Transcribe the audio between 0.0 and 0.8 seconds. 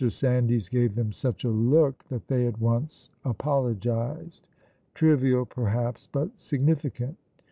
Sandys